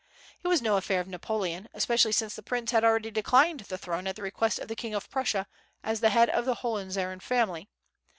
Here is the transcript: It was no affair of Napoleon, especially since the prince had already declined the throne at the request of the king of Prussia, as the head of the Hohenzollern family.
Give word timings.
It 0.41 0.47
was 0.47 0.63
no 0.63 0.77
affair 0.77 0.99
of 0.99 1.07
Napoleon, 1.07 1.69
especially 1.75 2.11
since 2.11 2.35
the 2.35 2.41
prince 2.41 2.71
had 2.71 2.83
already 2.83 3.11
declined 3.11 3.59
the 3.59 3.77
throne 3.77 4.07
at 4.07 4.15
the 4.15 4.23
request 4.23 4.57
of 4.57 4.67
the 4.67 4.75
king 4.75 4.95
of 4.95 5.11
Prussia, 5.11 5.45
as 5.83 5.99
the 5.99 6.09
head 6.09 6.31
of 6.31 6.43
the 6.45 6.55
Hohenzollern 6.63 7.19
family. 7.19 7.69